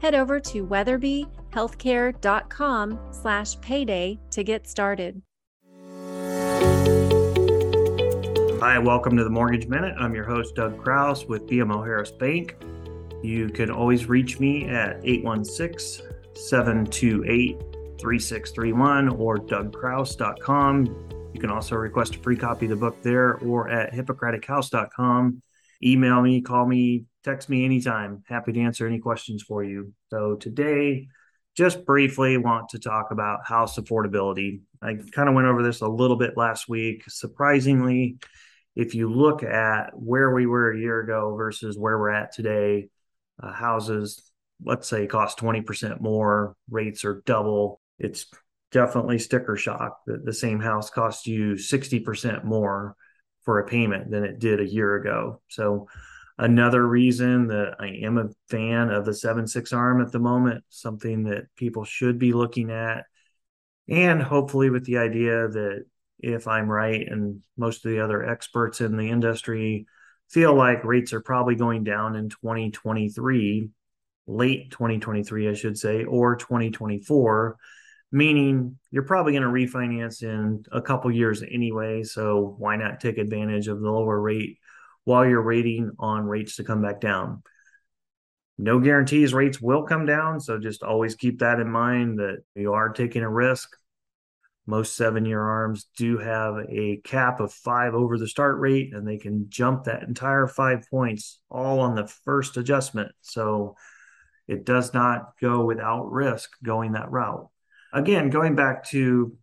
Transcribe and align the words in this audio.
head 0.00 0.14
over 0.14 0.40
to 0.40 0.66
weatherbyhealthcare.com 0.66 2.98
slash 3.10 3.60
payday 3.60 4.18
to 4.30 4.42
get 4.44 4.66
started. 4.66 5.20
Hi, 8.60 8.78
welcome 8.78 9.16
to 9.16 9.24
the 9.24 9.30
Mortgage 9.30 9.68
Minute. 9.68 9.94
I'm 9.98 10.14
your 10.14 10.24
host, 10.24 10.54
Doug 10.54 10.82
Crouse 10.82 11.26
with 11.26 11.46
BMO 11.46 11.84
Harris 11.84 12.10
Bank. 12.10 12.56
You 13.22 13.48
can 13.48 13.70
always 13.70 14.06
reach 14.06 14.40
me 14.40 14.68
at 14.68 15.00
816 15.04 16.06
728 16.34 17.58
3631 18.00 19.08
or 19.10 19.38
dougcrouse.com. 19.38 20.86
You 21.32 21.40
can 21.40 21.50
also 21.50 21.76
request 21.76 22.16
a 22.16 22.18
free 22.18 22.36
copy 22.36 22.66
of 22.66 22.70
the 22.70 22.76
book 22.76 23.00
there 23.02 23.36
or 23.36 23.68
at 23.68 23.92
hippocratichouse.com. 23.92 25.42
Email 25.82 26.22
me, 26.22 26.40
call 26.40 26.66
me, 26.66 27.04
text 27.26 27.48
me 27.48 27.64
anytime. 27.64 28.22
Happy 28.28 28.52
to 28.52 28.60
answer 28.60 28.86
any 28.86 29.00
questions 29.00 29.42
for 29.42 29.64
you. 29.64 29.92
So 30.10 30.36
today, 30.36 31.08
just 31.56 31.84
briefly 31.84 32.36
want 32.36 32.68
to 32.70 32.78
talk 32.78 33.10
about 33.10 33.44
house 33.44 33.76
affordability. 33.78 34.60
I 34.80 34.94
kind 35.10 35.28
of 35.28 35.34
went 35.34 35.48
over 35.48 35.62
this 35.62 35.80
a 35.80 35.88
little 35.88 36.16
bit 36.16 36.36
last 36.36 36.68
week. 36.68 37.02
Surprisingly, 37.08 38.18
if 38.76 38.94
you 38.94 39.12
look 39.12 39.42
at 39.42 39.90
where 39.94 40.32
we 40.32 40.46
were 40.46 40.70
a 40.70 40.78
year 40.78 41.00
ago 41.00 41.34
versus 41.34 41.76
where 41.76 41.98
we're 41.98 42.10
at 42.10 42.32
today, 42.32 42.88
uh, 43.42 43.52
houses, 43.52 44.22
let's 44.64 44.86
say, 44.86 45.06
cost 45.06 45.38
20% 45.38 46.00
more, 46.00 46.54
rates 46.70 47.04
are 47.04 47.22
double. 47.26 47.80
It's 47.98 48.26
definitely 48.70 49.18
sticker 49.18 49.56
shock 49.56 49.98
that 50.06 50.24
the 50.24 50.32
same 50.32 50.60
house 50.60 50.90
costs 50.90 51.26
you 51.26 51.54
60% 51.54 52.44
more 52.44 52.94
for 53.44 53.58
a 53.58 53.66
payment 53.66 54.10
than 54.10 54.24
it 54.24 54.38
did 54.38 54.60
a 54.60 54.68
year 54.68 54.94
ago. 54.96 55.40
So 55.48 55.88
another 56.38 56.86
reason 56.86 57.48
that 57.48 57.76
I 57.80 57.88
am 58.04 58.18
a 58.18 58.30
fan 58.48 58.90
of 58.90 59.04
the 59.04 59.12
7-6 59.12 59.72
arm 59.72 60.00
at 60.00 60.12
the 60.12 60.18
moment, 60.18 60.64
something 60.68 61.24
that 61.24 61.44
people 61.56 61.84
should 61.84 62.18
be 62.18 62.32
looking 62.32 62.70
at. 62.70 63.04
And 63.88 64.22
hopefully 64.22 64.70
with 64.70 64.84
the 64.84 64.98
idea 64.98 65.48
that 65.48 65.84
if 66.18 66.48
I'm 66.48 66.68
right 66.68 67.06
and 67.08 67.42
most 67.56 67.84
of 67.84 67.92
the 67.92 68.00
other 68.00 68.24
experts 68.24 68.80
in 68.80 68.96
the 68.96 69.10
industry 69.10 69.86
feel 70.28 70.54
like 70.54 70.84
rates 70.84 71.12
are 71.12 71.20
probably 71.20 71.54
going 71.54 71.84
down 71.84 72.16
in 72.16 72.28
2023, 72.28 73.70
late 74.26 74.70
2023, 74.70 75.48
I 75.48 75.54
should 75.54 75.78
say, 75.78 76.04
or 76.04 76.36
2024 76.36 77.56
meaning 78.12 78.78
you're 78.90 79.02
probably 79.02 79.32
going 79.32 79.42
to 79.42 79.48
refinance 79.48 80.22
in 80.22 80.64
a 80.72 80.80
couple 80.80 81.10
years 81.10 81.42
anyway. 81.42 82.02
So 82.02 82.54
why 82.58 82.76
not 82.76 83.00
take 83.00 83.18
advantage 83.18 83.68
of 83.68 83.80
the 83.80 83.90
lower 83.90 84.20
rate 84.20 84.58
while 85.06 85.26
you're 85.26 85.42
waiting 85.42 85.92
on 85.98 86.26
rates 86.26 86.56
to 86.56 86.64
come 86.64 86.82
back 86.82 87.00
down? 87.00 87.42
No 88.58 88.78
guarantees 88.78 89.32
rates 89.32 89.60
will 89.60 89.84
come 89.84 90.04
down. 90.04 90.40
So 90.40 90.58
just 90.58 90.82
always 90.82 91.14
keep 91.14 91.38
that 91.38 91.60
in 91.60 91.70
mind 91.70 92.18
that 92.18 92.42
you 92.54 92.74
are 92.74 92.90
taking 92.90 93.22
a 93.22 93.30
risk. 93.30 93.70
Most 94.66 94.96
seven 94.96 95.24
year 95.24 95.40
arms 95.40 95.86
do 95.96 96.18
have 96.18 96.56
a 96.68 97.00
cap 97.04 97.40
of 97.40 97.54
five 97.54 97.94
over 97.94 98.18
the 98.18 98.28
start 98.28 98.58
rate, 98.58 98.92
and 98.92 99.08
they 99.08 99.16
can 99.16 99.46
jump 99.48 99.84
that 99.84 100.02
entire 100.02 100.46
five 100.46 100.84
points 100.90 101.40
all 101.48 101.80
on 101.80 101.94
the 101.94 102.06
first 102.06 102.58
adjustment. 102.58 103.12
So 103.22 103.76
it 104.46 104.66
does 104.66 104.92
not 104.92 105.32
go 105.40 105.64
without 105.64 106.10
risk 106.12 106.50
going 106.62 106.92
that 106.92 107.10
route 107.10 107.48
again, 107.96 108.30
going 108.30 108.54
back 108.54 108.84
to 108.90 109.36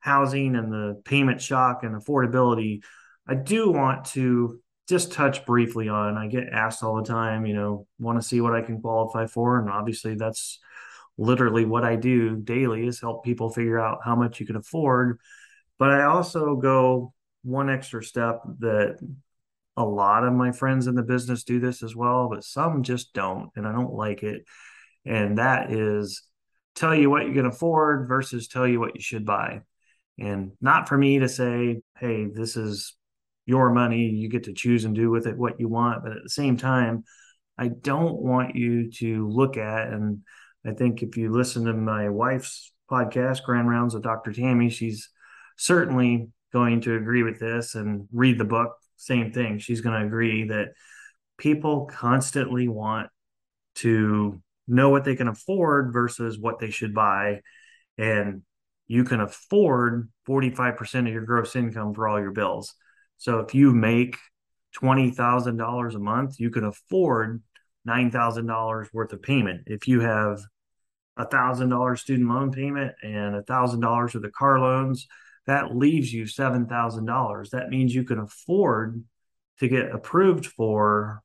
housing 0.00 0.56
and 0.56 0.72
the 0.72 1.00
payment 1.04 1.40
shock 1.40 1.84
and 1.84 1.94
affordability, 1.94 2.82
I 3.26 3.34
do 3.34 3.70
want 3.70 4.06
to 4.06 4.60
just 4.88 5.12
touch 5.12 5.44
briefly 5.44 5.88
on. 5.88 6.16
I 6.16 6.28
get 6.28 6.48
asked 6.52 6.82
all 6.82 6.96
the 6.96 7.08
time, 7.08 7.46
you 7.46 7.54
know, 7.54 7.86
want 7.98 8.20
to 8.20 8.26
see 8.26 8.40
what 8.40 8.54
I 8.54 8.62
can 8.62 8.80
qualify 8.80 9.26
for, 9.26 9.58
and 9.58 9.68
obviously 9.68 10.14
that's 10.14 10.58
literally 11.18 11.64
what 11.64 11.84
I 11.84 11.96
do 11.96 12.36
daily 12.36 12.86
is 12.86 13.00
help 13.00 13.24
people 13.24 13.50
figure 13.50 13.78
out 13.78 14.00
how 14.04 14.14
much 14.14 14.40
you 14.40 14.46
can 14.46 14.56
afford. 14.56 15.18
But 15.78 15.90
I 15.90 16.04
also 16.04 16.56
go 16.56 17.12
one 17.42 17.68
extra 17.70 18.02
step 18.02 18.42
that 18.60 18.98
a 19.76 19.84
lot 19.84 20.24
of 20.24 20.32
my 20.32 20.52
friends 20.52 20.86
in 20.86 20.94
the 20.94 21.02
business 21.02 21.44
do 21.44 21.60
this 21.60 21.82
as 21.82 21.94
well, 21.94 22.28
but 22.28 22.44
some 22.44 22.82
just 22.82 23.12
don't, 23.12 23.50
and 23.56 23.66
I 23.66 23.72
don't 23.72 23.94
like 23.94 24.22
it. 24.22 24.44
And 25.04 25.38
that 25.38 25.72
is 25.72 26.22
tell 26.74 26.94
you 26.94 27.10
what 27.10 27.26
you 27.26 27.32
can 27.32 27.46
afford 27.46 28.08
versus 28.08 28.48
tell 28.48 28.66
you 28.66 28.80
what 28.80 28.94
you 28.94 29.00
should 29.00 29.24
buy. 29.24 29.60
And 30.18 30.52
not 30.60 30.88
for 30.88 30.98
me 30.98 31.20
to 31.20 31.28
say, 31.28 31.80
hey, 31.98 32.26
this 32.26 32.56
is 32.56 32.96
your 33.48 33.72
money. 33.72 34.10
You 34.10 34.28
get 34.28 34.44
to 34.44 34.52
choose 34.52 34.84
and 34.84 34.94
do 34.94 35.10
with 35.10 35.26
it 35.26 35.38
what 35.38 35.58
you 35.58 35.68
want. 35.68 36.02
But 36.04 36.12
at 36.12 36.22
the 36.22 36.28
same 36.28 36.58
time, 36.58 37.04
I 37.56 37.68
don't 37.68 38.20
want 38.20 38.54
you 38.54 38.92
to 38.92 39.26
look 39.26 39.56
at, 39.56 39.88
and 39.88 40.20
I 40.66 40.72
think 40.72 41.02
if 41.02 41.16
you 41.16 41.32
listen 41.32 41.64
to 41.64 41.72
my 41.72 42.10
wife's 42.10 42.72
podcast, 42.90 43.42
Grand 43.44 43.68
Rounds 43.68 43.94
with 43.94 44.02
Dr. 44.02 44.34
Tammy, 44.34 44.68
she's 44.68 45.08
certainly 45.56 46.28
going 46.52 46.82
to 46.82 46.96
agree 46.96 47.22
with 47.22 47.40
this 47.40 47.74
and 47.74 48.06
read 48.12 48.38
the 48.38 48.44
book. 48.44 48.76
Same 48.96 49.32
thing. 49.32 49.58
She's 49.58 49.80
going 49.80 49.98
to 49.98 50.06
agree 50.06 50.48
that 50.48 50.68
people 51.38 51.86
constantly 51.86 52.68
want 52.68 53.08
to 53.76 54.42
know 54.66 54.90
what 54.90 55.04
they 55.04 55.16
can 55.16 55.28
afford 55.28 55.94
versus 55.94 56.38
what 56.38 56.58
they 56.58 56.70
should 56.70 56.94
buy. 56.94 57.40
And 57.96 58.42
you 58.88 59.04
can 59.04 59.20
afford 59.20 60.10
45% 60.28 61.06
of 61.06 61.12
your 61.12 61.24
gross 61.24 61.56
income 61.56 61.94
for 61.94 62.06
all 62.06 62.20
your 62.20 62.32
bills. 62.32 62.74
So 63.18 63.40
if 63.40 63.54
you 63.54 63.72
make 63.72 64.16
$20,000 64.80 65.94
a 65.94 65.98
month, 65.98 66.40
you 66.40 66.50
can 66.50 66.64
afford 66.64 67.42
$9,000 67.86 68.86
worth 68.92 69.12
of 69.12 69.22
payment. 69.22 69.62
If 69.66 69.86
you 69.86 70.00
have 70.00 70.40
a 71.16 71.26
thousand 71.26 71.70
dollar 71.70 71.96
student 71.96 72.28
loan 72.28 72.52
payment 72.52 72.94
and 73.02 73.34
a 73.34 73.42
thousand 73.42 73.80
dollars 73.80 74.14
of 74.14 74.22
the 74.22 74.30
car 74.30 74.60
loans, 74.60 75.08
that 75.46 75.74
leaves 75.76 76.12
you 76.12 76.26
seven 76.26 76.66
thousand 76.66 77.06
dollars. 77.06 77.50
That 77.50 77.70
means 77.70 77.94
you 77.94 78.04
can 78.04 78.18
afford 78.18 79.02
to 79.58 79.68
get 79.68 79.90
approved 79.92 80.46
for 80.46 81.22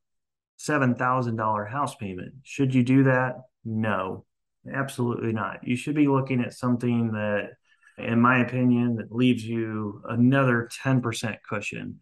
$7,000 0.59 1.69
house 1.69 1.95
payment. 1.95 2.33
Should 2.43 2.73
you 2.73 2.83
do 2.83 3.03
that? 3.03 3.35
No, 3.65 4.25
absolutely 4.71 5.33
not. 5.33 5.67
You 5.67 5.75
should 5.75 5.95
be 5.95 6.07
looking 6.07 6.41
at 6.41 6.53
something 6.53 7.11
that, 7.11 7.51
in 7.97 8.19
my 8.19 8.41
opinion, 8.41 8.95
that 8.95 9.11
leaves 9.11 9.45
you 9.45 10.01
another 10.09 10.69
10% 10.83 11.37
cushion. 11.47 11.99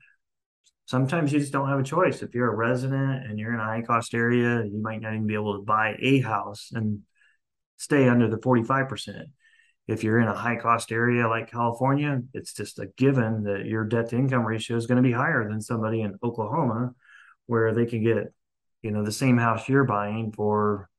Sometimes 0.86 1.32
you 1.32 1.40
just 1.40 1.54
don't 1.54 1.70
have 1.70 1.80
a 1.80 1.84
choice. 1.84 2.22
If 2.22 2.36
you're 2.36 2.52
a 2.52 2.56
resident 2.56 3.26
and 3.26 3.40
you're 3.40 3.54
in 3.54 3.60
a 3.60 3.66
high 3.66 3.82
cost 3.82 4.14
area, 4.14 4.64
you 4.64 4.82
might 4.82 5.02
not 5.02 5.14
even 5.14 5.28
be 5.28 5.36
able 5.36 5.56
to 5.56 5.64
buy 5.64 5.96
a 6.00 6.20
house 6.20 6.70
and 6.74 7.02
stay 7.78 8.08
under 8.08 8.30
the 8.30 8.38
45%. 8.38 9.26
If 9.88 10.04
you're 10.04 10.20
in 10.20 10.28
a 10.28 10.36
high 10.36 10.58
cost 10.58 10.92
area 10.92 11.28
like 11.28 11.52
California, 11.52 12.22
it's 12.34 12.54
just 12.54 12.80
a 12.80 12.88
given 12.98 13.44
that 13.44 13.66
your 13.66 13.84
debt 13.84 14.10
to 14.10 14.18
income 14.18 14.46
ratio 14.46 14.78
is 14.78 14.86
going 14.86 15.02
to 15.02 15.08
be 15.08 15.12
higher 15.14 15.48
than 15.50 15.62
somebody 15.62 16.02
in 16.02 16.18
Oklahoma 16.24 16.94
where 17.48 17.74
they 17.74 17.86
can 17.86 18.04
get 18.04 18.34
you 18.82 18.92
know 18.92 19.04
the 19.04 19.12
same 19.12 19.38
house 19.38 19.68
you're 19.68 19.84
buying 19.84 20.32
for 20.32 20.90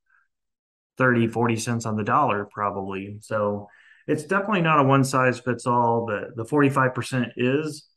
30 0.98 1.28
40 1.28 1.56
cents 1.56 1.86
on 1.86 1.96
the 1.96 2.04
dollar 2.04 2.46
probably 2.50 3.18
so 3.20 3.68
it's 4.06 4.24
definitely 4.24 4.62
not 4.62 4.80
a 4.80 4.84
one 4.84 5.04
size 5.04 5.40
fits 5.40 5.66
all 5.66 6.06
but 6.06 6.36
the 6.36 6.44
45% 6.44 7.32
is. 7.36 7.88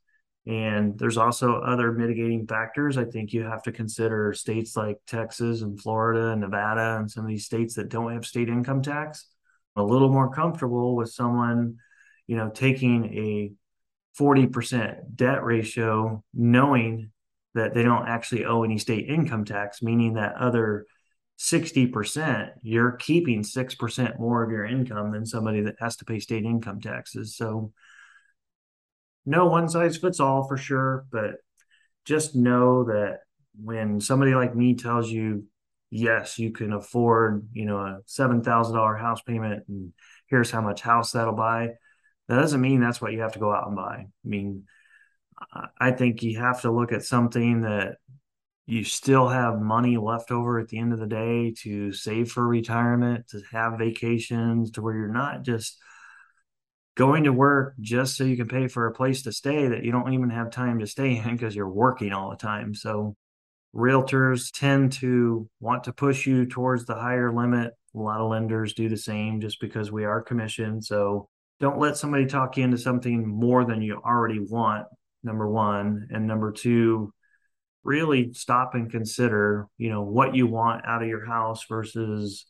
And 0.47 0.97
there's 0.99 1.17
also 1.17 1.55
other 1.55 1.91
mitigating 1.91 2.45
factors. 2.45 2.99
I 2.99 3.05
think 3.05 3.33
you 3.33 3.43
have 3.43 3.63
to 3.63 3.71
consider 3.71 4.31
states 4.33 4.77
like 4.77 4.97
texas 5.07 5.61
and 5.61 5.79
florida 5.79 6.29
and 6.29 6.41
nevada 6.41 6.97
and 6.99 7.09
some 7.09 7.23
of 7.23 7.29
these 7.29 7.45
states 7.45 7.75
that 7.75 7.89
don't 7.89 8.13
have 8.13 8.25
state 8.25 8.49
income 8.49 8.81
tax. 8.81 9.27
A 9.75 9.83
little 9.83 10.09
more 10.09 10.31
comfortable 10.31 10.95
with 10.95 11.09
someone 11.11 11.77
you 12.27 12.35
know 12.35 12.49
taking 12.49 13.05
a 13.05 13.51
40% 14.19 15.15
debt 15.15 15.43
ratio 15.43 16.23
knowing 16.33 17.11
that 17.53 17.73
they 17.73 17.83
don't 17.83 18.07
actually 18.07 18.45
owe 18.45 18.63
any 18.63 18.77
state 18.77 19.09
income 19.09 19.45
tax, 19.45 19.81
meaning 19.81 20.13
that 20.13 20.35
other 20.35 20.85
60%, 21.37 22.51
you're 22.61 22.93
keeping 22.93 23.43
6% 23.43 24.19
more 24.19 24.43
of 24.43 24.51
your 24.51 24.65
income 24.65 25.11
than 25.11 25.25
somebody 25.25 25.61
that 25.61 25.75
has 25.79 25.97
to 25.97 26.05
pay 26.05 26.19
state 26.19 26.45
income 26.45 26.79
taxes. 26.79 27.35
So, 27.35 27.71
no 29.25 29.47
one 29.47 29.67
size 29.67 29.97
fits 29.97 30.19
all 30.19 30.47
for 30.47 30.55
sure, 30.55 31.05
but 31.11 31.35
just 32.05 32.35
know 32.35 32.83
that 32.85 33.21
when 33.59 33.99
somebody 33.99 34.35
like 34.35 34.55
me 34.55 34.75
tells 34.75 35.09
you 35.09 35.45
yes, 35.89 36.37
you 36.39 36.51
can 36.51 36.73
afford, 36.73 37.47
you 37.53 37.65
know, 37.65 37.77
a 37.77 37.99
$7,000 38.07 38.99
house 38.99 39.21
payment 39.21 39.63
and 39.67 39.93
here's 40.27 40.51
how 40.51 40.61
much 40.61 40.81
house 40.81 41.11
that'll 41.11 41.33
buy. 41.33 41.69
That 42.27 42.37
doesn't 42.37 42.61
mean 42.61 42.81
that's 42.81 43.01
what 43.01 43.13
you 43.13 43.21
have 43.21 43.33
to 43.33 43.39
go 43.39 43.53
out 43.53 43.67
and 43.67 43.75
buy. 43.75 43.95
I 43.95 44.27
mean, 44.27 44.63
I 45.79 45.91
think 45.91 46.23
you 46.23 46.39
have 46.39 46.61
to 46.61 46.71
look 46.71 46.91
at 46.91 47.03
something 47.03 47.61
that 47.61 47.97
you 48.67 48.83
still 48.83 49.27
have 49.27 49.61
money 49.61 49.97
left 49.97 50.31
over 50.31 50.59
at 50.59 50.69
the 50.69 50.79
end 50.79 50.91
of 50.91 50.99
the 50.99 51.05
day 51.05 51.53
to 51.59 51.93
save 51.93 52.31
for 52.31 52.47
retirement, 52.47 53.27
to 53.29 53.41
have 53.51 53.77
vacations, 53.77 54.71
to 54.71 54.81
where 54.81 54.95
you're 54.95 55.07
not 55.07 55.43
just 55.43 55.77
going 56.95 57.25
to 57.25 57.33
work 57.33 57.75
just 57.79 58.15
so 58.15 58.23
you 58.23 58.37
can 58.37 58.47
pay 58.47 58.67
for 58.67 58.87
a 58.87 58.93
place 58.93 59.23
to 59.23 59.31
stay 59.31 59.67
that 59.67 59.83
you 59.83 59.91
don't 59.91 60.13
even 60.13 60.29
have 60.29 60.49
time 60.49 60.79
to 60.79 60.87
stay 60.87 61.17
in 61.17 61.31
because 61.31 61.55
you're 61.55 61.69
working 61.69 62.13
all 62.13 62.29
the 62.29 62.37
time. 62.37 62.73
So 62.73 63.15
realtors 63.75 64.49
tend 64.51 64.93
to 64.93 65.49
want 65.59 65.83
to 65.83 65.93
push 65.93 66.25
you 66.25 66.45
towards 66.45 66.85
the 66.85 66.95
higher 66.95 67.33
limit. 67.33 67.73
A 67.93 67.99
lot 67.99 68.21
of 68.21 68.31
lenders 68.31 68.73
do 68.73 68.89
the 68.89 68.97
same 68.97 69.41
just 69.41 69.59
because 69.59 69.91
we 69.91 70.05
are 70.05 70.21
commissioned. 70.21 70.85
So 70.85 71.27
don't 71.59 71.79
let 71.79 71.97
somebody 71.97 72.25
talk 72.25 72.57
you 72.57 72.63
into 72.63 72.77
something 72.77 73.27
more 73.27 73.65
than 73.65 73.81
you 73.81 74.01
already 74.03 74.39
want, 74.39 74.87
number 75.23 75.49
one. 75.49 76.07
And 76.11 76.25
number 76.25 76.51
two, 76.51 77.13
really 77.85 78.33
stop 78.33 78.73
and 78.73 78.91
consider, 78.91 79.67
you 79.77 79.89
know, 79.89 80.01
what 80.01 80.35
you 80.35 80.47
want 80.47 80.85
out 80.85 81.03
of 81.03 81.07
your 81.07 81.25
house 81.25 81.65
versus 81.69 82.45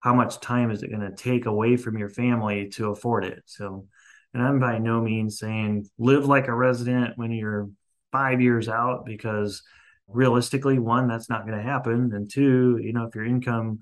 how 0.00 0.12
much 0.12 0.40
time 0.40 0.70
is 0.70 0.82
it 0.82 0.90
going 0.90 1.00
to 1.00 1.14
take 1.14 1.46
away 1.46 1.76
from 1.76 1.96
your 1.96 2.08
family 2.08 2.68
to 2.70 2.90
afford 2.90 3.24
it. 3.24 3.42
So, 3.46 3.86
and 4.34 4.42
I'm 4.42 4.58
by 4.58 4.78
no 4.78 5.00
means 5.00 5.38
saying 5.38 5.88
live 5.98 6.26
like 6.26 6.48
a 6.48 6.54
resident 6.54 7.16
when 7.16 7.30
you're 7.30 7.70
five 8.12 8.40
years 8.40 8.68
out 8.68 9.06
because 9.06 9.62
realistically, 10.08 10.78
one, 10.78 11.08
that's 11.08 11.30
not 11.30 11.46
going 11.46 11.56
to 11.56 11.64
happen. 11.64 12.12
And 12.12 12.30
two, 12.30 12.78
you 12.82 12.92
know, 12.92 13.04
if 13.04 13.14
your 13.14 13.24
income 13.24 13.80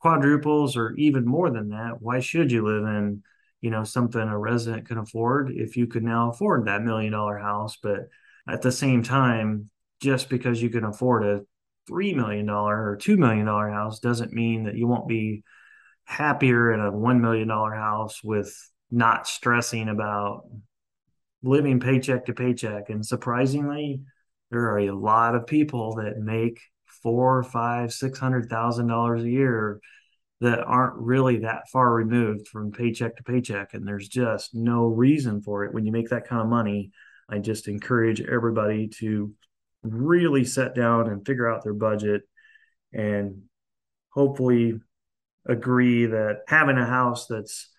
quadruples 0.00 0.76
or 0.76 0.94
even 0.96 1.24
more 1.24 1.50
than 1.50 1.70
that, 1.70 2.00
why 2.00 2.20
should 2.20 2.52
you 2.52 2.66
live 2.66 2.84
in, 2.84 3.22
you 3.60 3.70
know, 3.70 3.84
something 3.84 4.20
a 4.20 4.38
resident 4.38 4.86
can 4.88 4.98
afford 4.98 5.52
if 5.52 5.76
you 5.76 5.86
could 5.86 6.04
now 6.04 6.30
afford 6.30 6.66
that 6.66 6.82
million 6.82 7.12
dollar 7.12 7.38
house? 7.38 7.76
But 7.82 8.08
at 8.48 8.62
the 8.62 8.72
same 8.72 9.02
time, 9.02 9.70
just 10.00 10.28
because 10.28 10.60
you 10.60 10.70
can 10.70 10.84
afford 10.84 11.24
a 11.24 11.40
$3 11.90 12.14
million 12.14 12.48
or 12.50 12.96
$2 13.00 13.16
million 13.16 13.46
house 13.46 14.00
doesn't 14.00 14.32
mean 14.32 14.64
that 14.64 14.76
you 14.76 14.86
won't 14.86 15.08
be 15.08 15.42
happier 16.04 16.72
in 16.72 16.80
a 16.80 16.92
$1 16.92 17.20
million 17.20 17.48
house 17.48 18.22
with 18.22 18.54
not 18.90 19.26
stressing 19.26 19.88
about 19.88 20.44
living 21.42 21.80
paycheck 21.80 22.26
to 22.26 22.34
paycheck. 22.34 22.90
And 22.90 23.04
surprisingly, 23.04 24.00
there 24.50 24.70
are 24.70 24.78
a 24.80 24.92
lot 24.92 25.34
of 25.34 25.46
people 25.46 25.96
that 25.96 26.18
make 26.18 26.60
four, 27.02 27.42
five, 27.42 27.92
six 27.92 28.18
hundred 28.18 28.48
thousand 28.48 28.86
dollars 28.88 29.22
a 29.22 29.30
year 29.30 29.80
that 30.40 30.60
aren't 30.60 30.96
really 30.96 31.38
that 31.38 31.68
far 31.72 31.92
removed 31.94 32.48
from 32.48 32.70
paycheck 32.70 33.16
to 33.16 33.22
paycheck. 33.22 33.74
And 33.74 33.86
there's 33.86 34.08
just 34.08 34.54
no 34.54 34.86
reason 34.86 35.40
for 35.40 35.64
it. 35.64 35.72
When 35.72 35.86
you 35.86 35.92
make 35.92 36.10
that 36.10 36.28
kind 36.28 36.42
of 36.42 36.48
money, 36.48 36.90
I 37.28 37.38
just 37.38 37.68
encourage 37.68 38.20
everybody 38.20 38.88
to 38.98 39.32
really 39.82 40.44
sit 40.44 40.74
down 40.74 41.08
and 41.08 41.24
figure 41.26 41.48
out 41.48 41.62
their 41.62 41.74
budget 41.74 42.22
and 42.92 43.42
hopefully 44.10 44.80
agree 45.46 46.06
that 46.06 46.40
having 46.48 46.78
a 46.78 46.86
house 46.86 47.26
that's 47.26 47.70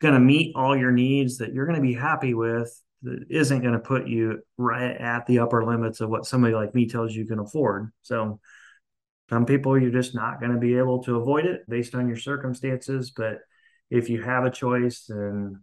going 0.00 0.14
to 0.14 0.20
meet 0.20 0.54
all 0.56 0.76
your 0.76 0.92
needs 0.92 1.38
that 1.38 1.52
you're 1.52 1.66
going 1.66 1.80
to 1.80 1.86
be 1.86 1.94
happy 1.94 2.34
with 2.34 2.70
that 3.02 3.24
isn't 3.30 3.62
going 3.62 3.72
to 3.72 3.78
put 3.78 4.06
you 4.06 4.40
right 4.58 4.96
at 4.96 5.26
the 5.26 5.38
upper 5.38 5.64
limits 5.64 6.00
of 6.00 6.10
what 6.10 6.26
somebody 6.26 6.54
like 6.54 6.74
me 6.74 6.88
tells 6.88 7.14
you 7.14 7.26
can 7.26 7.38
afford. 7.38 7.90
So 8.02 8.40
some 9.30 9.46
people 9.46 9.78
you're 9.80 9.90
just 9.90 10.14
not 10.14 10.40
going 10.40 10.52
to 10.52 10.58
be 10.58 10.76
able 10.76 11.02
to 11.04 11.16
avoid 11.16 11.46
it 11.46 11.68
based 11.68 11.94
on 11.94 12.08
your 12.08 12.16
circumstances, 12.16 13.12
but 13.16 13.38
if 13.90 14.10
you 14.10 14.22
have 14.22 14.44
a 14.44 14.50
choice 14.50 15.06
and 15.08 15.56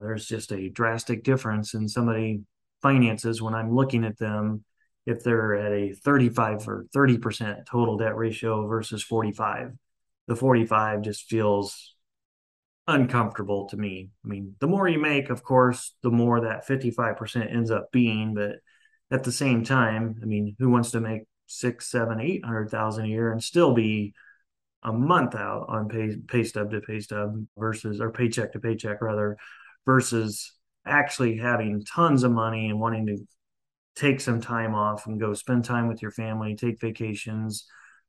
there's 0.00 0.26
just 0.26 0.52
a 0.52 0.68
drastic 0.68 1.24
difference 1.24 1.74
in 1.74 1.88
somebody 1.88 2.42
finances 2.82 3.42
when 3.42 3.54
I'm 3.54 3.74
looking 3.74 4.04
at 4.04 4.18
them 4.18 4.64
if 5.08 5.24
they're 5.24 5.54
at 5.54 5.72
a 5.72 5.94
35 5.94 6.68
or 6.68 6.84
30% 6.94 7.64
total 7.64 7.96
debt 7.96 8.14
ratio 8.14 8.66
versus 8.66 9.02
45. 9.02 9.72
The 10.26 10.36
45 10.36 11.00
just 11.00 11.30
feels 11.30 11.94
uncomfortable 12.86 13.68
to 13.70 13.78
me. 13.78 14.10
I 14.22 14.28
mean, 14.28 14.54
the 14.60 14.66
more 14.66 14.86
you 14.86 14.98
make, 14.98 15.30
of 15.30 15.42
course, 15.42 15.94
the 16.02 16.10
more 16.10 16.42
that 16.42 16.68
55% 16.68 17.50
ends 17.50 17.70
up 17.70 17.90
being. 17.90 18.34
But 18.34 18.56
at 19.10 19.24
the 19.24 19.32
same 19.32 19.64
time, 19.64 20.20
I 20.22 20.26
mean, 20.26 20.54
who 20.58 20.68
wants 20.68 20.90
to 20.90 21.00
make 21.00 21.22
six, 21.46 21.90
seven, 21.90 22.20
eight 22.20 22.44
hundred 22.44 22.70
thousand 22.70 23.06
a 23.06 23.08
year 23.08 23.32
and 23.32 23.42
still 23.42 23.72
be 23.72 24.12
a 24.82 24.92
month 24.92 25.34
out 25.34 25.70
on 25.70 25.88
pay, 25.88 26.16
pay 26.28 26.44
stub 26.44 26.70
to 26.72 26.82
pay 26.82 27.00
stub 27.00 27.46
versus 27.56 27.98
or 27.98 28.10
paycheck 28.10 28.52
to 28.52 28.60
paycheck 28.60 29.00
rather 29.00 29.38
versus 29.86 30.52
actually 30.84 31.38
having 31.38 31.82
tons 31.82 32.24
of 32.24 32.30
money 32.30 32.68
and 32.68 32.78
wanting 32.78 33.06
to 33.06 33.16
take 33.98 34.20
some 34.20 34.40
time 34.40 34.74
off 34.74 35.06
and 35.06 35.18
go 35.18 35.34
spend 35.34 35.64
time 35.64 35.88
with 35.88 36.00
your 36.00 36.12
family, 36.12 36.54
take 36.54 36.80
vacations, 36.80 37.66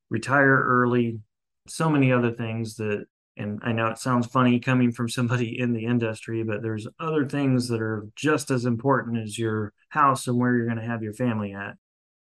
retire 0.09 0.63
early, 0.63 1.19
so 1.67 1.89
many 1.89 2.11
other 2.11 2.31
things 2.31 2.75
that 2.75 3.05
and 3.37 3.61
I 3.63 3.71
know 3.71 3.87
it 3.87 3.97
sounds 3.97 4.27
funny 4.27 4.59
coming 4.59 4.91
from 4.91 5.07
somebody 5.07 5.59
in 5.59 5.71
the 5.71 5.85
industry, 5.85 6.43
but 6.43 6.61
there's 6.61 6.87
other 6.99 7.27
things 7.27 7.69
that 7.69 7.81
are 7.81 8.07
just 8.15 8.51
as 8.51 8.65
important 8.65 9.17
as 9.17 9.39
your 9.39 9.73
house 9.87 10.27
and 10.27 10.37
where 10.37 10.55
you're 10.55 10.65
going 10.65 10.77
to 10.77 10.83
have 10.83 11.01
your 11.01 11.13
family 11.13 11.53
at. 11.53 11.75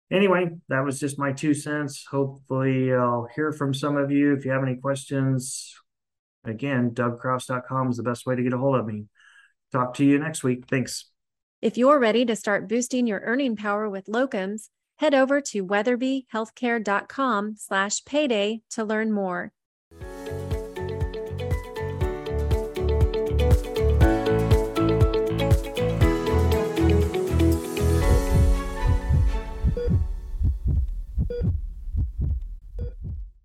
Anyway, 0.10 0.50
that 0.70 0.86
was 0.86 1.00
just 1.00 1.20
my 1.20 1.34
two 1.34 1.54
cents. 1.54 2.06
Hopefully, 2.10 2.94
I'll 2.94 3.28
hear 3.36 3.52
from 3.52 3.74
some 3.74 3.98
of 3.98 4.12
you. 4.12 4.34
If 4.34 4.46
you 4.46 4.52
have 4.52 4.64
any 4.64 4.76
questions, 4.76 5.76
again, 6.44 6.92
dougcrouse.com 6.92 7.90
is 7.90 7.98
the 7.98 8.04
best 8.04 8.26
way 8.26 8.36
to 8.36 8.44
get 8.44 8.54
a 8.54 8.58
hold 8.58 8.78
of 8.78 8.86
me. 8.86 9.06
Talk 9.72 9.96
to 9.96 10.06
you 10.06 10.20
next 10.20 10.44
week. 10.44 10.68
Thanks. 10.70 11.13
If 11.64 11.78
you're 11.78 11.98
ready 11.98 12.26
to 12.26 12.36
start 12.36 12.68
boosting 12.68 13.08
your 13.08 13.22
earning 13.22 13.56
power 13.56 13.90
with 13.90 14.08
locums, 14.08 14.68
head 14.98 15.14
over 15.14 15.40
to 15.40 15.66
weatherbyhealthcare.com 15.66 17.56
slash 17.56 18.04
payday 18.04 18.64
to 18.72 18.84
learn 18.84 19.14
more. 19.14 19.54